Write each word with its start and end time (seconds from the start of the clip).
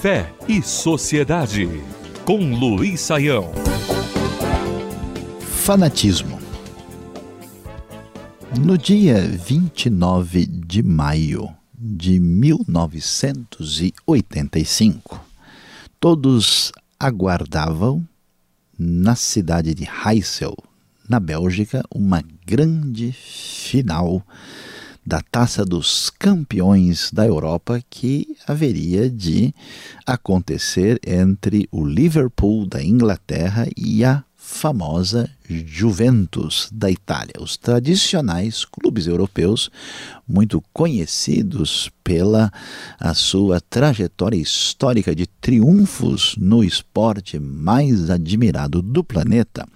Fé 0.00 0.32
e 0.46 0.62
Sociedade, 0.62 1.68
com 2.24 2.54
Luiz 2.54 3.00
Saião. 3.00 3.50
Fanatismo. 5.40 6.38
No 8.60 8.78
dia 8.78 9.20
29 9.20 10.46
de 10.46 10.80
maio 10.82 11.48
de 11.72 12.20
1985, 12.20 15.20
todos 15.98 16.70
aguardavam 17.00 18.06
na 18.78 19.16
cidade 19.16 19.74
de 19.74 19.88
Heysel, 20.06 20.54
na 21.08 21.18
Bélgica, 21.18 21.82
uma 21.92 22.22
grande 22.46 23.10
final 23.12 24.22
da 25.06 25.20
Taça 25.20 25.64
dos 25.64 26.10
Campeões 26.10 27.12
da 27.12 27.24
Europa 27.24 27.80
que 27.88 28.36
haveria 28.46 29.08
de 29.08 29.54
acontecer 30.04 30.98
entre 31.06 31.68
o 31.70 31.84
Liverpool 31.84 32.66
da 32.66 32.82
Inglaterra 32.82 33.68
e 33.76 34.04
a 34.04 34.24
famosa 34.46 35.28
Juventus 35.48 36.68
da 36.72 36.88
Itália, 36.88 37.34
os 37.40 37.56
tradicionais 37.56 38.64
clubes 38.64 39.08
europeus 39.08 39.68
muito 40.26 40.62
conhecidos 40.72 41.90
pela 42.04 42.52
a 42.98 43.12
sua 43.12 43.60
trajetória 43.60 44.36
histórica 44.36 45.16
de 45.16 45.26
triunfos 45.26 46.36
no 46.38 46.62
esporte 46.62 47.40
mais 47.40 48.08
admirado 48.08 48.80
do 48.80 49.02
planeta, 49.02 49.66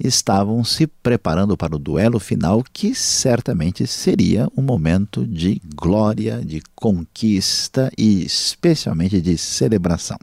estavam 0.00 0.64
se 0.64 0.88
preparando 0.88 1.56
para 1.56 1.76
o 1.76 1.78
duelo 1.78 2.18
final 2.18 2.64
que 2.72 2.96
certamente 2.96 3.86
seria 3.86 4.48
um 4.56 4.62
momento 4.62 5.24
de 5.24 5.62
glória, 5.76 6.42
de 6.44 6.60
conquista 6.74 7.90
e 7.96 8.24
especialmente 8.24 9.20
de 9.20 9.38
celebração. 9.38 10.18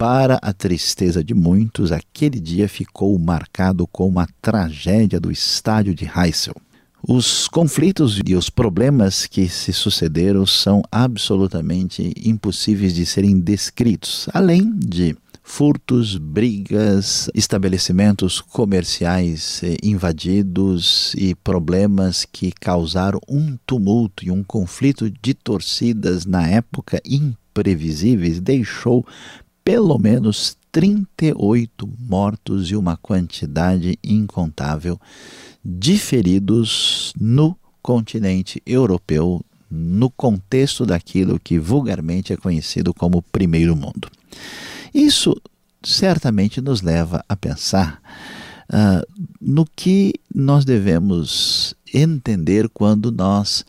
Para 0.00 0.38
a 0.40 0.54
tristeza 0.54 1.22
de 1.22 1.34
muitos, 1.34 1.92
aquele 1.92 2.40
dia 2.40 2.66
ficou 2.70 3.18
marcado 3.18 3.86
como 3.86 4.18
a 4.18 4.26
tragédia 4.40 5.20
do 5.20 5.30
estádio 5.30 5.94
de 5.94 6.06
Heysel. 6.06 6.54
Os 7.06 7.46
conflitos 7.46 8.18
e 8.26 8.34
os 8.34 8.48
problemas 8.48 9.26
que 9.26 9.46
se 9.46 9.74
sucederam 9.74 10.46
são 10.46 10.80
absolutamente 10.90 12.14
impossíveis 12.24 12.94
de 12.94 13.04
serem 13.04 13.38
descritos, 13.38 14.26
além 14.32 14.72
de 14.74 15.14
furtos, 15.42 16.16
brigas, 16.16 17.28
estabelecimentos 17.34 18.40
comerciais 18.40 19.60
eh, 19.62 19.76
invadidos 19.82 21.12
e 21.14 21.34
problemas 21.34 22.24
que 22.24 22.52
causaram 22.52 23.20
um 23.28 23.54
tumulto 23.66 24.24
e 24.24 24.30
um 24.30 24.42
conflito 24.42 25.10
de 25.10 25.34
torcidas 25.34 26.24
na 26.24 26.48
época 26.48 27.02
imprevisíveis, 27.04 28.40
deixou 28.40 29.04
pelo 29.70 29.96
menos 30.00 30.56
38 30.72 31.88
mortos 31.96 32.72
e 32.72 32.74
uma 32.74 32.96
quantidade 32.96 33.96
incontável 34.02 35.00
de 35.64 35.96
feridos 35.96 37.12
no 37.16 37.56
continente 37.80 38.60
europeu, 38.66 39.40
no 39.70 40.10
contexto 40.10 40.84
daquilo 40.84 41.38
que 41.38 41.56
vulgarmente 41.56 42.32
é 42.32 42.36
conhecido 42.36 42.92
como 42.92 43.22
Primeiro 43.22 43.76
Mundo. 43.76 44.10
Isso 44.92 45.40
certamente 45.84 46.60
nos 46.60 46.82
leva 46.82 47.24
a 47.28 47.36
pensar 47.36 48.02
uh, 48.70 49.06
no 49.40 49.64
que 49.64 50.14
nós 50.34 50.64
devemos 50.64 51.76
entender 51.94 52.68
quando 52.70 53.12
nós 53.12 53.64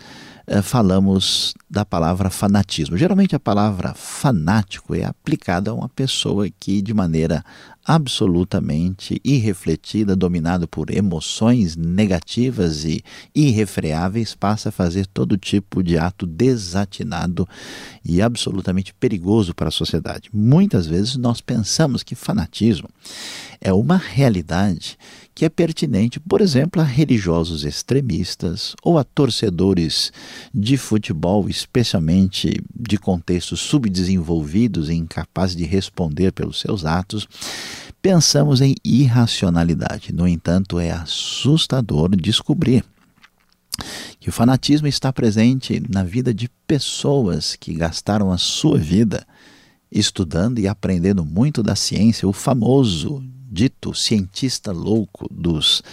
falamos 0.63 1.53
da 1.69 1.85
palavra 1.85 2.29
fanatismo. 2.29 2.97
Geralmente 2.97 3.35
a 3.35 3.39
palavra 3.39 3.93
fanático 3.93 4.95
é 4.95 5.03
aplicada 5.03 5.71
a 5.71 5.73
uma 5.73 5.89
pessoa 5.89 6.47
que, 6.59 6.81
de 6.81 6.93
maneira 6.93 7.43
absolutamente 7.85 9.19
irrefletida, 9.23 10.15
dominado 10.15 10.67
por 10.67 10.91
emoções 10.91 11.75
negativas 11.75 12.85
e 12.85 13.03
irrefreáveis, 13.33 14.35
passa 14.35 14.69
a 14.69 14.71
fazer 14.71 15.05
todo 15.07 15.37
tipo 15.37 15.83
de 15.83 15.97
ato 15.97 16.25
desatinado 16.25 17.47
e 18.05 18.21
absolutamente 18.21 18.93
perigoso 18.93 19.53
para 19.53 19.69
a 19.69 19.71
sociedade. 19.71 20.29
Muitas 20.33 20.85
vezes 20.85 21.15
nós 21.17 21.41
pensamos 21.41 22.03
que 22.03 22.15
fanatismo 22.15 22.89
é 23.59 23.71
uma 23.71 23.97
realidade 23.97 24.97
que 25.33 25.45
é 25.45 25.49
pertinente, 25.49 26.19
por 26.19 26.41
exemplo, 26.41 26.81
a 26.81 26.85
religiosos 26.85 27.63
extremistas 27.63 28.75
ou 28.83 28.97
a 28.97 29.03
torcedores 29.03 30.11
de 30.53 30.77
futebol 30.77 31.47
especialmente 31.47 32.61
de 32.75 32.97
contextos 32.97 33.59
subdesenvolvidos 33.61 34.89
e 34.89 34.93
incapazes 34.93 35.55
de 35.55 35.63
responder 35.63 36.31
pelos 36.31 36.59
seus 36.59 36.85
atos, 36.85 37.27
pensamos 38.01 38.61
em 38.61 38.75
irracionalidade. 38.83 40.13
No 40.13 40.27
entanto, 40.27 40.79
é 40.79 40.91
assustador 40.91 42.15
descobrir 42.15 42.83
que 44.19 44.29
o 44.29 44.33
fanatismo 44.33 44.87
está 44.87 45.11
presente 45.11 45.81
na 45.89 46.03
vida 46.03 46.33
de 46.33 46.49
pessoas 46.67 47.55
que 47.55 47.73
gastaram 47.73 48.31
a 48.31 48.37
sua 48.37 48.77
vida 48.77 49.25
estudando 49.91 50.59
e 50.59 50.67
aprendendo 50.67 51.25
muito 51.25 51.61
da 51.61 51.75
ciência, 51.75 52.27
o 52.27 52.33
famoso 52.33 53.23
dito 53.51 53.93
cientista 53.93 54.71
louco 54.71 55.27
dos 55.29 55.83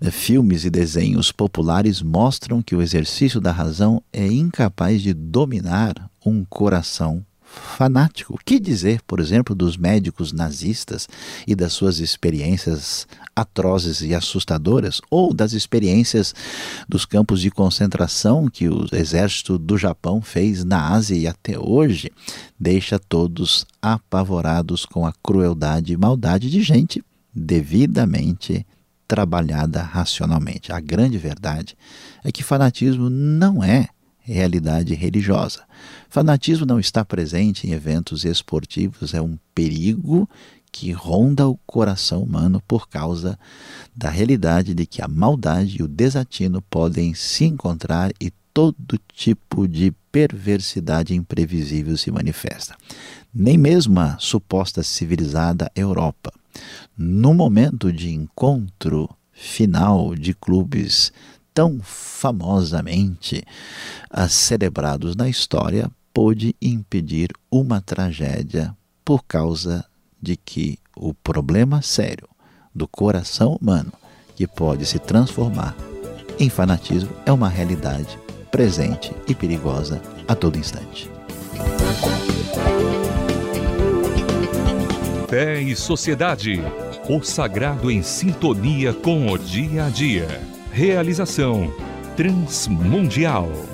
eh, 0.00 0.10
filmes 0.10 0.66
e 0.66 0.70
desenhos 0.70 1.32
populares 1.32 2.02
mostram 2.02 2.60
que 2.60 2.76
o 2.76 2.82
exercício 2.82 3.40
da 3.40 3.50
razão 3.50 4.02
é 4.12 4.26
incapaz 4.26 5.00
de 5.00 5.14
dominar 5.14 5.94
um 6.24 6.44
coração 6.44 7.24
fanático. 7.52 8.34
O 8.34 8.38
que 8.38 8.58
dizer, 8.58 9.02
por 9.06 9.20
exemplo, 9.20 9.54
dos 9.54 9.76
médicos 9.76 10.32
nazistas 10.32 11.08
e 11.46 11.54
das 11.54 11.72
suas 11.72 11.98
experiências 11.98 13.06
atrozes 13.36 14.00
e 14.00 14.14
assustadoras, 14.14 15.00
ou 15.10 15.34
das 15.34 15.52
experiências 15.52 16.34
dos 16.88 17.04
campos 17.04 17.40
de 17.40 17.50
concentração 17.50 18.48
que 18.48 18.68
o 18.68 18.86
exército 18.92 19.58
do 19.58 19.76
Japão 19.76 20.22
fez 20.22 20.64
na 20.64 20.92
Ásia 20.92 21.16
e 21.16 21.26
até 21.26 21.58
hoje 21.58 22.10
deixa 22.58 22.98
todos 22.98 23.66
apavorados 23.80 24.86
com 24.86 25.06
a 25.06 25.12
crueldade 25.22 25.92
e 25.92 25.96
maldade 25.96 26.50
de 26.50 26.62
gente 26.62 27.04
devidamente 27.34 28.66
trabalhada 29.06 29.82
racionalmente. 29.82 30.72
A 30.72 30.80
grande 30.80 31.18
verdade 31.18 31.76
é 32.24 32.32
que 32.32 32.42
fanatismo 32.42 33.10
não 33.10 33.62
é 33.62 33.88
realidade 34.22 34.94
religiosa. 34.94 35.62
Fanatismo 36.08 36.64
não 36.64 36.78
está 36.78 37.04
presente 37.04 37.66
em 37.66 37.72
eventos 37.72 38.24
esportivos, 38.24 39.14
é 39.14 39.20
um 39.20 39.38
perigo 39.54 40.28
que 40.70 40.90
ronda 40.90 41.46
o 41.46 41.58
coração 41.66 42.22
humano 42.22 42.62
por 42.66 42.88
causa 42.88 43.38
da 43.94 44.08
realidade 44.08 44.74
de 44.74 44.86
que 44.86 45.02
a 45.02 45.08
maldade 45.08 45.76
e 45.78 45.82
o 45.82 45.88
desatino 45.88 46.62
podem 46.62 47.12
se 47.12 47.44
encontrar 47.44 48.10
e 48.18 48.32
todo 48.54 48.98
tipo 49.12 49.68
de 49.68 49.92
perversidade 50.10 51.14
imprevisível 51.14 51.96
se 51.96 52.10
manifesta. 52.10 52.76
Nem 53.32 53.56
mesmo 53.58 53.98
a 54.00 54.18
suposta 54.18 54.82
civilizada 54.82 55.70
Europa, 55.74 56.32
no 56.96 57.32
momento 57.34 57.92
de 57.92 58.10
encontro 58.10 59.08
final 59.32 60.14
de 60.14 60.34
clubes 60.34 61.12
tão 61.54 61.80
famosamente 61.82 63.44
celebrados 64.28 65.16
na 65.16 65.28
história, 65.28 65.90
pôde 66.12 66.54
impedir 66.60 67.30
uma 67.50 67.80
tragédia 67.80 68.76
por 69.04 69.24
causa 69.24 69.84
de 70.20 70.36
que 70.36 70.78
o 70.96 71.12
problema 71.14 71.82
sério 71.82 72.28
do 72.74 72.86
coração 72.86 73.58
humano, 73.60 73.92
que 74.36 74.46
pode 74.46 74.86
se 74.86 74.98
transformar 74.98 75.76
em 76.38 76.48
fanatismo, 76.48 77.10
é 77.26 77.32
uma 77.32 77.48
realidade 77.48 78.18
presente 78.50 79.12
e 79.26 79.34
perigosa 79.34 80.00
a 80.28 80.34
todo 80.34 80.58
instante. 80.58 81.10
Fé 85.28 85.62
e 85.62 85.74
Sociedade. 85.74 86.60
O 87.08 87.22
sagrado 87.22 87.90
em 87.90 88.02
sintonia 88.02 88.92
com 88.92 89.32
o 89.32 89.38
dia 89.38 89.86
a 89.86 89.88
dia. 89.88 90.51
Realização 90.72 91.70
Transmundial. 92.16 93.71